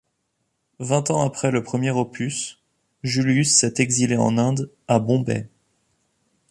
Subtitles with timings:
[0.79, 2.57] Vingt ans après le premier opus,
[3.03, 5.47] Julius s'est exilé en Inde, à Bombay.